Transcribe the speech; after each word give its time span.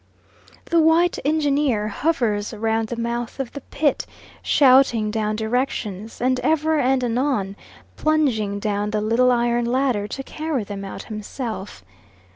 The 0.65 0.79
white 0.79 1.19
engineer 1.23 1.87
hovers 1.89 2.53
round 2.55 2.87
the 2.87 2.95
mouth 2.95 3.39
of 3.39 3.51
the 3.51 3.61
pit, 3.61 4.07
shouting 4.41 5.11
down 5.11 5.35
directions 5.35 6.19
and 6.19 6.39
ever 6.39 6.79
and 6.79 7.03
anon 7.03 7.55
plunging 7.97 8.57
down 8.57 8.89
the 8.89 8.99
little 9.01 9.31
iron 9.31 9.65
ladder 9.65 10.07
to 10.07 10.23
carry 10.23 10.63
them 10.63 10.83
out 10.83 11.03
himself. 11.03 11.85